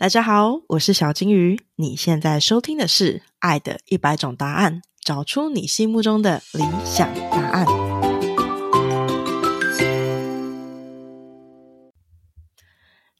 [0.00, 1.60] 大家好，我是小金鱼。
[1.74, 7.66] 你现在收听的是《爱的一百种答案》，找出你心目中的理想答案。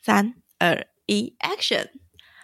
[0.01, 1.89] 三、二、一，Action！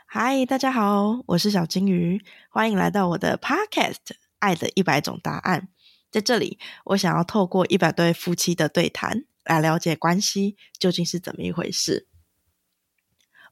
[0.05, 2.21] 嗨，大家好，我是小金鱼，
[2.51, 3.93] 欢迎来到我的 Podcast
[4.41, 5.61] 《爱的一百种答案》。
[6.11, 12.09] 在这里，我想要透过一百对夫妻的对谈，来了解关系究竟是怎么一回事。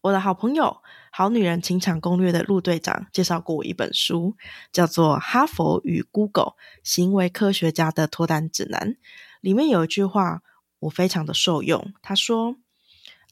[0.02, 0.64] 我的好朋友
[1.12, 4.36] 《好女人情场攻略》的陆队长介绍过我一本书，
[4.72, 8.94] 叫做《哈佛与 Google 行为科学家的脱单指南》。
[9.40, 10.42] 里面有一句话，
[10.80, 11.94] 我非常的受用。
[12.02, 12.56] 他说：“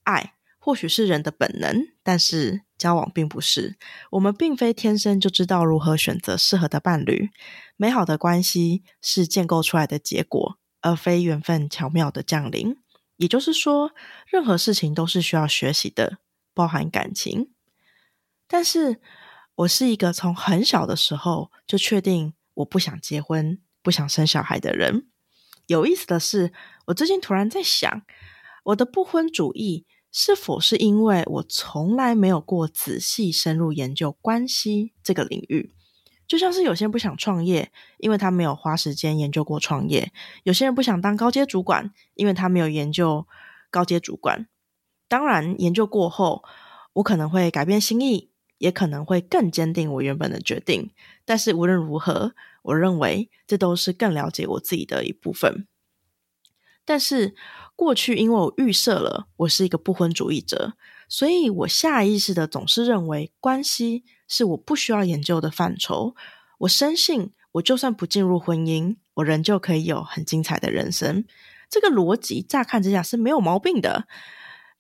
[0.05, 3.77] 爱或许是人的本能，但是交往并不是。
[4.13, 7.30] 我们并非天生就知道如何选择适合的伴侣。
[7.77, 12.77] 美好的关系是建构出来的结果，而非缘分巧妙的降临。
[13.16, 13.91] 也就是说，
[14.29, 16.19] 任何事情都是需要学习的。”
[16.55, 17.51] 包含感情，
[18.47, 19.01] 但是
[19.55, 25.07] 我是一个从很小的时候就确定我不想结婚、不想生小孩的人。
[25.66, 26.52] 有意思的是，
[26.87, 28.02] 我最近突然在想，
[28.65, 35.73] 我的不婚主义是否是因为我从来没有过仔细深入研究关系这个领域？
[36.27, 40.13] 就像是有些人不想创业，因为他没有花时间研究过创业；
[40.45, 43.27] 有些人不想当高阶主管，因为他没有研究
[43.71, 44.46] 高阶主管。
[45.11, 46.45] 当然，研究过后，
[46.93, 50.93] 我可能会改变心意，也可能会更坚定我原本的决定。
[51.25, 55.67] 但是无论如何，我认为这都是更了解我自己的一部分。
[56.85, 57.35] 但是
[57.75, 60.75] 过去，因为我预设了我是一个不婚主义者，
[61.09, 66.15] 所以我下意识的总是认为关系是我不需要研究的范畴。
[66.59, 71.25] 我深信，我就算不进入婚姻，我仍旧可以有很精彩的人生。
[71.69, 74.06] 这个逻辑乍看之下是没有毛病的。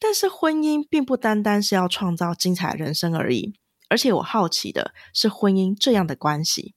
[0.02, 3.54] 但是婚姻并不单单是要创造精彩人生而已，
[3.90, 6.74] 而且我好奇的是婚姻这样的关系。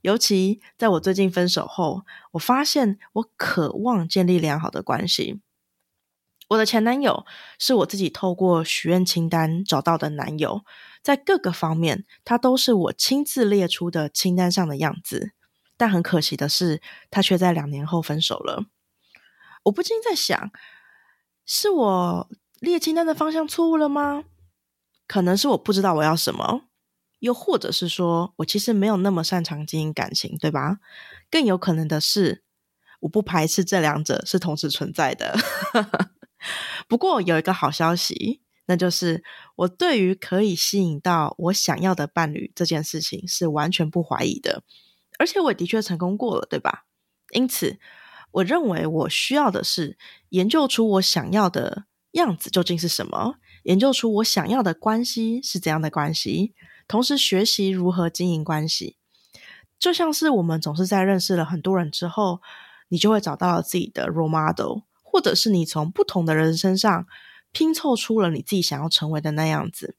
[0.00, 5.42] 尤其在我最近分手后，我发现我渴望建立良好的关系。
[6.48, 7.26] 我的前男友
[7.58, 10.64] 是我自己透过许愿清单找到的男友，
[11.02, 15.32] 在各个方面他都是我亲自列出的清单上的样子。
[15.76, 16.80] 但很可惜的是，
[17.10, 18.64] 他却在两年后分手了。
[19.64, 20.50] 我不禁在想，
[21.44, 22.30] 是我。
[22.66, 24.24] 列清单的方向错误了吗？
[25.06, 26.62] 可能是我不知道我要什么，
[27.20, 30.78] 又或者是说我其实没有那么擅长经营感情，对吧？
[31.30, 32.42] 更有可能的是，
[33.00, 35.38] 我不排斥这两者是同时存在的。
[36.88, 39.22] 不过有一个好消息，那就是
[39.54, 44.64] 我对于可以吸引到我想要的伴侣这件事情是完全不怀疑的，
[45.20, 46.86] 而且我的确成功过了，对吧？
[47.30, 47.78] 因此，
[48.32, 49.96] 我认为我需要的是
[50.30, 51.84] 研究出我想要的。
[52.20, 53.36] 样子究竟是什么？
[53.64, 56.54] 研究出我想要的关系是怎样的关系，
[56.86, 58.96] 同时学习如何经营关系。
[59.78, 62.40] 就像是我们总是在认识了很多人之后，
[62.88, 67.06] 你就会找到了自己的 role model，或者是你从不同的人身上
[67.52, 69.96] 拼凑出了你自己想要成为的那样子。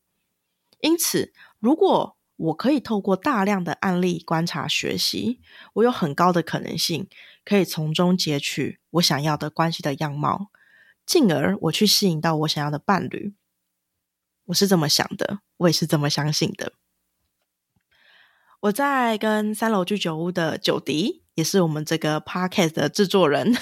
[0.79, 5.41] 因此，如果我可以透过大量的案例观察学习，
[5.73, 7.07] 我有很高的可能性
[7.43, 10.51] 可以从中截取我想要的关系的样貌。
[11.07, 13.33] 进而我去吸引到我想要的伴侣，
[14.47, 16.73] 我是这么想的，我也是这么相信的。
[18.59, 23.55] 我在跟三楼居酒屋的九迪，也是我们这个 podcast 的制作人，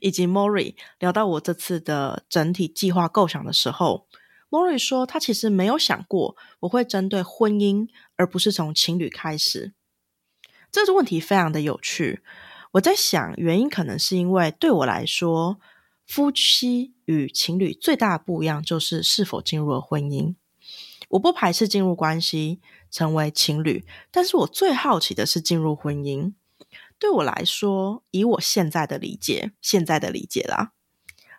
[0.00, 4.08] 以及 Mori 聊到我这次的整体计划构想的时候
[4.50, 9.72] ，Mori 说他其实没有想过我会针对婚姻，而不是从情侣开始。
[10.72, 12.24] 这个问题非常的有趣。
[12.72, 15.60] 我在想，原因可能是因为对我来说。
[16.06, 20.34] 夫妻与情侣最大的不一样就是是否进入了婚姻。
[21.10, 26.32] 我不排斥进入关系成为情侣，但是我最好奇的是进入婚姻。
[26.98, 30.72] 对我来说，以我现在的理解，现在的理解啦，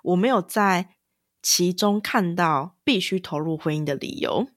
[0.04, 0.90] 我没有在
[1.42, 4.48] 其中看到必须投入婚姻的理由。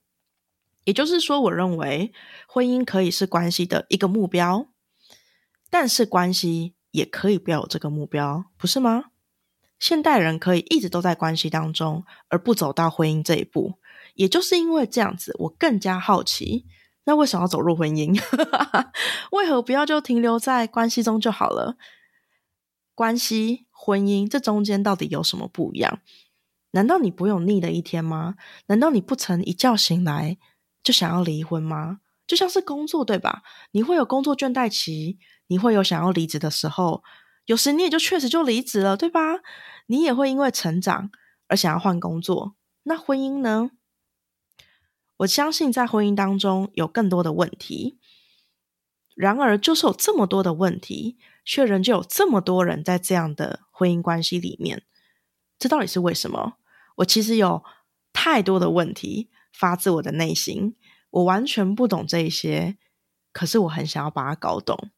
[0.84, 2.12] 也就是说，我认为
[2.46, 4.68] 婚姻可以是关系的一个目标，
[5.70, 9.06] 但是关系也可以不要有这个目标，不是吗？
[9.78, 13.74] 现代人可以一直都在关系当中，而不走到婚姻这一步，
[14.14, 16.64] 也就是因为这样子，我更加好奇，
[17.04, 18.18] 那为什么要走入婚姻？
[19.32, 21.76] 为何不要就停留在关系中就好了？
[22.94, 26.00] 关系、婚姻这中间到底有什么不一样？
[26.70, 28.36] 难道你不用腻的一天吗？
[28.68, 30.38] 难道你不曾一觉醒来
[30.82, 32.00] 就想要离婚吗？
[32.26, 33.42] 就像是工作对吧？
[33.72, 35.18] 你会有工作倦怠期，
[35.48, 37.02] 你会有想要离职的时候。
[37.46, 39.40] 有时你也就确实就离职了，对吧？
[39.86, 41.10] 你也会因为成长
[41.48, 42.54] 而想要换工作。
[42.82, 43.70] 那婚姻呢？
[45.18, 47.98] 我相信在婚姻当中有更多的问题。
[49.14, 54.82] 然而，就是有这么多的问题，却仍旧有这么多人在这样的婚姻关系里面，
[55.58, 56.58] 这到底是为什么？
[56.96, 57.64] 我其实有
[58.12, 60.76] 太多的问题发自我的内心，
[61.10, 62.76] 我完全不懂这些，
[63.32, 64.90] 可是我很想要把它搞懂。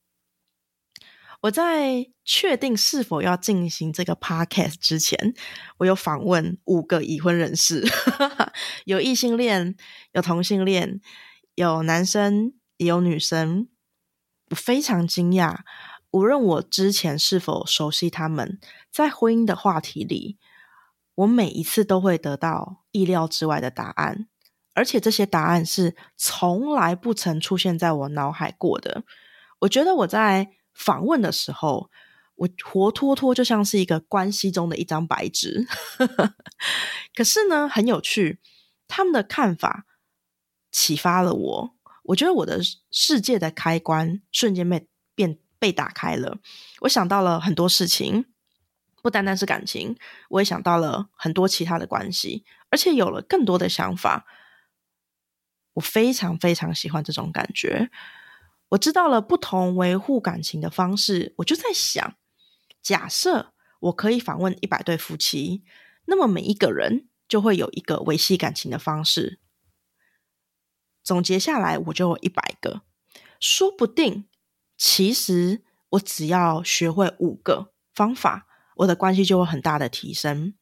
[1.41, 5.35] 我在确定是否要进行这个 podcast 之前，
[5.79, 7.87] 我有访问五个已婚人士，
[8.87, 9.77] 有异性恋，
[10.13, 11.01] 有同性恋，
[11.55, 13.69] 有男生也有女生。
[14.51, 15.59] 我非常惊讶，
[16.11, 18.59] 无论我之前是否熟悉他们，
[18.91, 20.39] 在婚姻的话题里，
[21.15, 24.27] 我每一次都会得到意料之外的答案，
[24.75, 29.05] 而且这些答案是从来不曾出现在我脑海过的。
[29.61, 31.91] 我觉得我在访问的时候，
[32.37, 35.67] 我活脱脱就像是一个关系中的一张白纸。
[37.15, 38.39] 可是呢，很有趣，
[38.87, 39.85] 他们的看法
[40.71, 41.75] 启发了我。
[42.05, 42.61] 我觉得我的
[42.93, 44.87] 世界的开关瞬间被
[45.17, 46.39] 变被打开了，
[46.83, 48.27] 我想到了很多事情，
[49.03, 49.97] 不单单是感情，
[50.31, 54.25] 我也想到了很多其他的关系，而且有了更多的想法。
[55.75, 57.91] 我非常非常喜欢这种感觉。
[58.71, 62.15] 我知道了不同维护感情的方式，我就在想，
[62.83, 65.65] 假设我可以访问一百对夫妻，
[66.05, 69.39] 那么每一个人就会有一个维系感情的方式。
[71.03, 72.83] 总结下来，我就有一百个。
[73.41, 74.27] 说不定，
[74.77, 80.55] 其实我只要学会五个方法，我的关系就会很大的提升。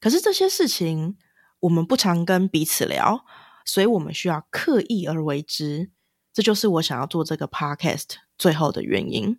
[0.00, 1.18] 可是这些事情，
[1.60, 3.26] 我们不常跟彼此聊，
[3.66, 5.90] 所以我们需要刻意而为之。
[6.34, 9.38] 这就是我想要做这个 podcast 最后的原因。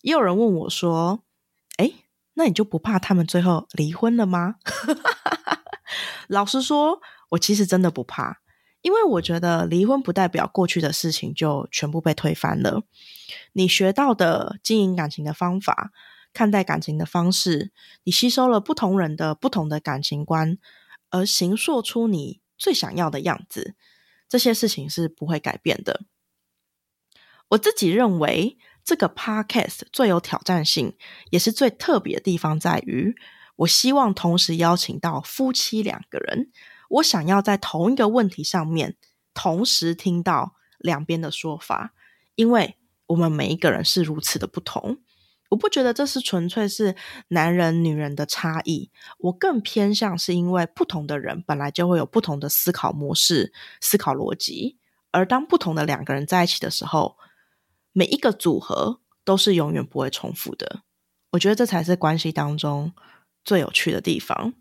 [0.00, 1.22] 也有人问我说
[1.78, 1.92] ：“哎，
[2.34, 4.56] 那你就不怕他们最后离婚了吗？”
[6.28, 7.00] 老实说，
[7.30, 8.40] 我其实真的不怕。
[8.80, 12.84] 因为我觉得离婚不代表过去的事情就全部被推翻了。
[13.52, 15.90] 你学到的经营感情的方法、
[16.32, 17.72] 看待感情的方式，
[18.04, 20.56] 你吸收了不同人的不同的感情观，
[21.10, 23.74] 而形塑出你最想要的样子，
[24.28, 26.02] 这些事情是不会改变的。
[27.48, 30.96] 我自己认为，这个 podcast 最有挑战性，
[31.30, 33.16] 也是最特别的地方在于，
[33.56, 36.50] 我希望同时邀请到夫妻两个人。
[36.90, 38.96] 我想要在同一个问题上面
[39.34, 41.94] 同时听到两边的说法，
[42.34, 42.76] 因为
[43.06, 44.98] 我们每一个人是如此的不同。
[45.50, 46.94] 我不觉得这是纯粹是
[47.28, 54.76] 男人女人的差异，我更偏向是因为不同的人本来就会有不同的思考模式、思考逻辑，
[55.10, 57.16] 而当不同的两个人在一起的时候，
[57.92, 60.82] 每一个组合都是永远不会重复的。
[61.30, 62.92] 我觉得这才是关系当中
[63.44, 64.54] 最有趣的地方。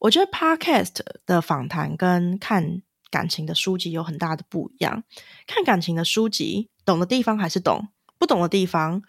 [0.00, 5.04] 我觉得 podcast 的访谈跟看感情的书籍有很大的不一样。
[5.46, 7.88] 看感情的书籍，懂的地方还是懂，
[8.18, 9.02] 不懂的地方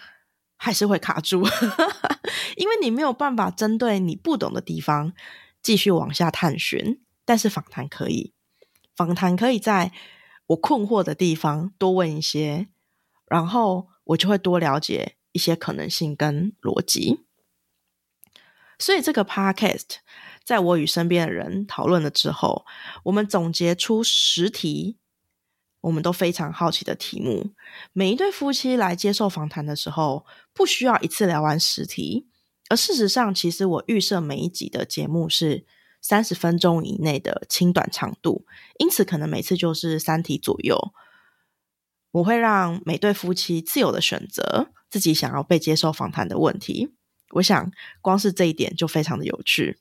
[0.63, 1.43] 还是会卡住，
[2.55, 5.11] 因为你没有办法针对你不懂的地方
[5.59, 7.01] 继续往下探寻。
[7.25, 8.31] 但是访谈可以，
[8.95, 9.91] 访谈可以在
[10.47, 12.67] 我困惑的地方多问一些，
[13.25, 17.21] 然后我就会多了解一些可能性跟逻辑。
[18.77, 19.95] 所以这个 podcast。
[20.43, 22.65] 在我与身边的人讨论了之后，
[23.03, 24.97] 我们总结出十题，
[25.81, 27.51] 我们都非常好奇的题目。
[27.91, 32.27] 每一对夫妻来接受访谈的时候，不需要一次聊完十题，
[32.69, 35.65] 而事实上，其实我预设每一集的节目是
[36.01, 38.45] 三十分钟以内的轻短长度，
[38.79, 40.93] 因此可能每次就是三题左右。
[42.11, 46.93] 我会让每对夫妻自由的选择自己想要被接受访谈的问题。
[47.35, 47.71] 我想，
[48.01, 49.79] 光是这一点就非常的有趣。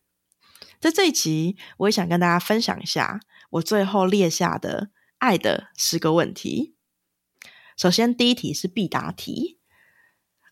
[0.78, 6.74] 在这一集，我也想跟大家分享一下我最后列下的爱的十个问题。
[7.76, 9.58] 首先，第一题是必答题，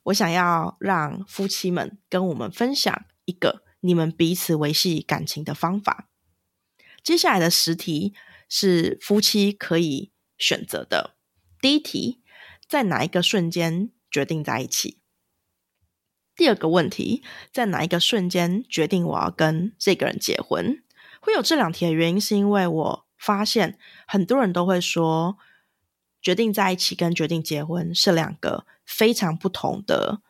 [0.04, 6.08] 我想要让夫妻们跟我们分享一个你们彼此维系感情的方法。
[7.02, 8.14] 接下来的十题
[8.48, 11.16] 是夫妻可以选择的。
[11.60, 12.22] 第一题，
[12.68, 15.00] 在哪一个瞬间决定在一起？
[16.36, 20.82] 第二个问题，在哪一个瞬间决定我要跟这个人结婚？
[21.22, 25.36] 会有这两题的原因，是因为我发现很多人都会说，
[26.22, 30.20] 决定在一起跟决定结婚是两个非常不同的，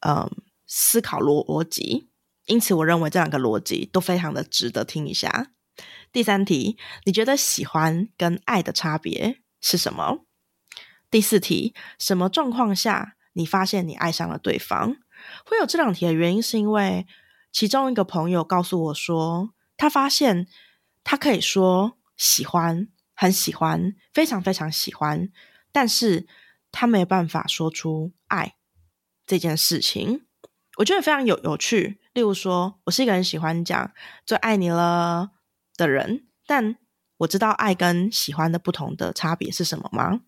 [0.00, 0.30] 嗯，
[0.66, 2.08] 思考逻逻辑。
[2.46, 5.52] 因此，我认为这两个逻辑都非常的值得听一下。
[6.10, 10.24] 第三题，你觉得喜欢跟爱的差别是什么？
[11.10, 13.16] 第四题，什么状况下？
[13.34, 14.96] 你发现你爱上了对方，
[15.44, 17.06] 会有这两题的原因，是因为
[17.52, 20.48] 其中一个朋友告诉我说，他发现
[21.04, 25.30] 他可以说喜欢，很喜欢，非常非常喜欢，
[25.72, 26.26] 但是
[26.70, 28.56] 他没有办法说出爱
[29.26, 30.26] 这件事情。
[30.78, 32.00] 我觉得非常有有趣。
[32.12, 33.92] 例如说，我是一个很喜欢讲
[34.26, 35.30] “最爱你了”
[35.76, 36.76] 的人，但
[37.18, 40.22] 我知道爱跟喜欢的不同的差别是什么吗？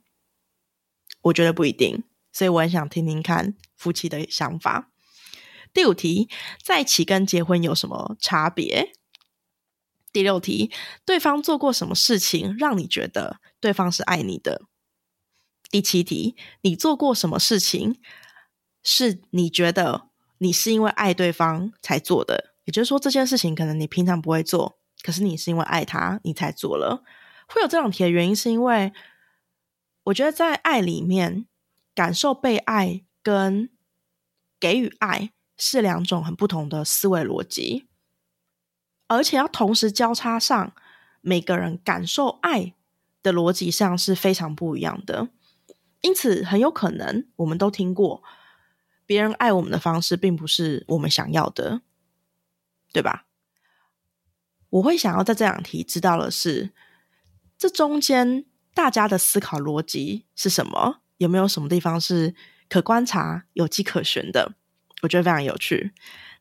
[1.23, 4.91] 我觉得不一定，所以我很想听听看夫妻的想法。
[5.73, 6.29] 第五题，
[6.63, 8.93] 在一起跟结婚有什么差别？
[10.13, 10.71] 第六题，
[11.05, 14.63] 对方做过什么事情让你觉得对方是爱你的？
[15.71, 17.99] 第七题，你做过什么事情
[18.83, 22.55] 是你觉得你是因为爱对方才做的？
[22.65, 27.03] 也就是说，这件事情可能你平常不会做，可是你是因为爱他，你才做了。
[27.49, 28.93] 会有这两题的原因，是因为
[30.05, 31.47] 我觉得在爱里面，
[31.95, 33.71] 感受被爱跟
[34.61, 35.33] 给予爱。
[35.59, 37.87] 是两种很不同的思维逻辑，
[39.15, 40.73] 而且要同时交叉上，
[41.21, 42.75] 每个人感受爱
[43.23, 45.29] 的逻辑上是非常不一样的。
[46.01, 48.23] 因此，很有可能我们都听过，
[49.07, 51.83] 别人爱我们的方式并不是我们想要的，
[52.93, 53.27] 对吧？
[54.71, 56.71] 我会想要在这两题知道的是，
[57.57, 61.03] 这中间大家的思考逻辑是什么？
[61.19, 62.35] 有没有什么地方是
[62.69, 64.55] 可观察、有迹可循的？
[65.03, 65.93] 我觉得非常有趣。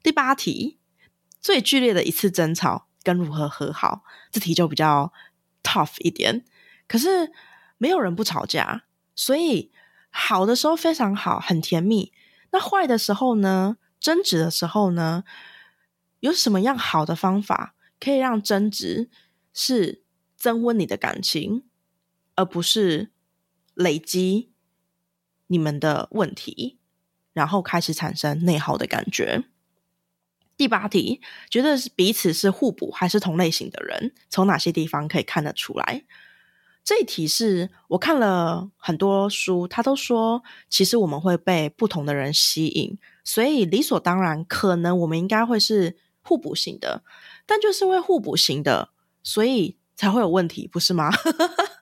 [0.02, 0.80] 第八题，
[1.42, 5.12] 最剧烈的一次争吵跟如何和好，这题就比较
[5.64, 6.46] tough 一点。
[6.88, 7.32] 可是
[7.78, 8.84] 没有人不吵架，
[9.16, 9.72] 所以
[10.10, 12.14] 好的时候非常好，很甜蜜。
[12.52, 13.78] 那坏的时候呢？
[14.00, 15.24] 争执的时候呢？
[16.22, 19.10] 有什么样好的方法可以让争执
[19.54, 20.04] 是
[20.36, 21.64] 增温你的感情，
[22.36, 23.12] 而不是
[23.74, 24.52] 累积
[25.48, 26.78] 你们的问题？
[27.34, 29.46] 然后开始产生内耗的感觉。
[30.58, 36.04] 第八题，觉得是彼此是互补还是同类型的人，从哪些地方可以看得出来？
[36.84, 47.04] 这一题是我看了很多书，他都说，其实我们会被不同的人吸引，所以理所当然，可能我们应该会是互补型的。
[47.46, 48.90] 但就是因为互补型的，
[49.24, 51.12] 所以才会有问题，不是吗？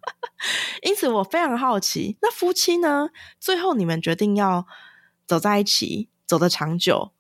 [0.83, 3.09] 因此，我非常好奇，那夫妻呢？
[3.39, 4.65] 最后你们决定要？
[5.27, 7.11] 走在一起，走得长久，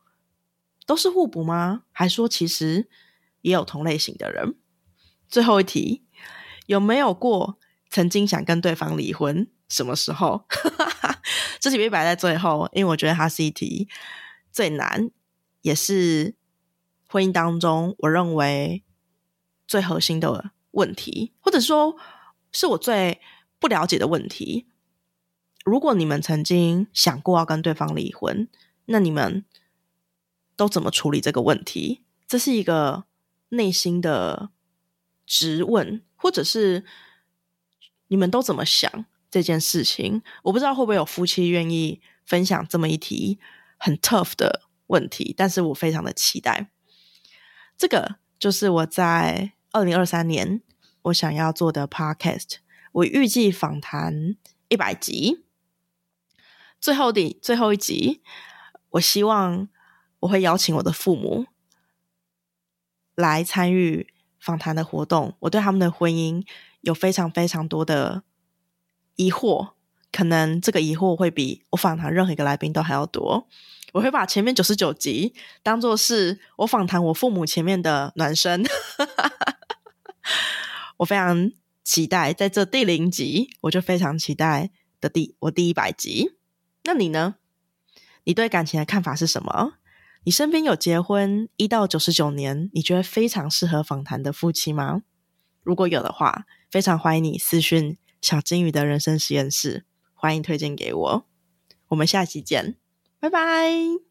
[0.89, 1.83] 都是互补吗？
[1.91, 2.89] 还说其实
[3.41, 4.55] 也有同类型的人？
[5.27, 6.03] 最后一题，
[6.65, 7.59] 有没有过
[7.91, 9.47] 曾经想跟对方离婚？
[9.67, 10.47] 什么时候？
[11.61, 13.87] 这题被摆在最后，因为我觉得它是一题
[14.51, 15.11] 最难，
[15.61, 16.33] 也是
[17.07, 18.83] 婚姻当中我认为
[19.67, 21.95] 最核心的问题，或者说
[22.51, 23.21] 是我最
[23.59, 24.65] 不了解的问题。
[25.63, 28.49] 如果你们曾经想过要跟对方离婚，
[28.85, 29.45] 那你们
[30.59, 32.03] 都怎么处理这个问题？
[32.27, 33.05] 这是一个
[33.47, 34.49] 内心的
[35.25, 36.83] 质问，或者是
[38.09, 40.21] 你们都怎么想这件事情？
[40.43, 43.39] 我不知道会不会有夫妻愿意分享这么一题
[43.77, 46.69] 很 tough 的问题，但是我非常的期待。
[47.77, 50.61] 这个就是我在二零二三年
[51.03, 52.57] 我想要做的 podcast，
[52.91, 54.35] 我预计访谈
[54.67, 55.45] 一百集。
[56.81, 58.21] 最后的最后一集，
[58.89, 59.69] 我希望
[60.21, 61.45] 我会邀请我的父母
[63.15, 65.35] 来参与访谈的活动。
[65.39, 66.45] 我对他们的婚姻
[66.81, 68.23] 有非常非常多的
[69.15, 69.71] 疑惑，
[70.11, 73.47] 可能这个疑惑会比我访谈任何一个来宾都还要多。
[73.93, 75.33] 我会把前面九十九集
[75.63, 78.63] 当做是我访谈我父母前面的暖身。
[80.97, 81.51] 我非常
[81.83, 84.69] 期待在这第零集，我就非常期待
[85.01, 86.33] 的第我第一百集。
[86.83, 87.35] 那你呢？
[88.25, 89.73] 你对感情的看法是什么？
[90.23, 95.01] 你身边有结婚一到九十九年，你觉得非常适合访谈的夫妻吗？
[95.63, 101.25] 如果有的话，非常欢迎你私讯小金鱼的人生实验室，欢迎推荐给我。
[101.89, 102.75] 我们下期见，
[103.19, 104.08] 拜拜。